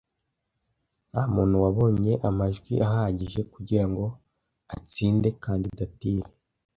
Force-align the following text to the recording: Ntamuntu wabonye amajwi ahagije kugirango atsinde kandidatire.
Ntamuntu 1.11 1.55
wabonye 1.63 2.13
amajwi 2.29 2.73
ahagije 2.87 3.41
kugirango 3.53 4.05
atsinde 4.75 5.29
kandidatire. 5.43 6.27